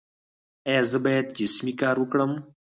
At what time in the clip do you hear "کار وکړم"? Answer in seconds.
1.81-2.31